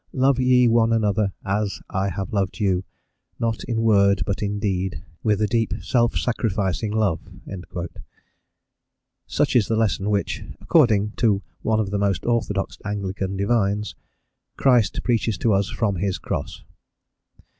[0.13, 2.83] "Love ye one another as I have loved you:
[3.37, 7.19] not in word but in deed, with a deep self sacrificing love:"
[9.27, 13.93] such is the lesson which, according to one of the most orthodox Anglican divines,
[14.57, 16.63] "Christ preaches to us from His Cross."